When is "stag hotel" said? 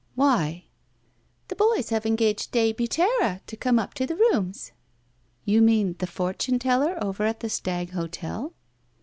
7.51-8.51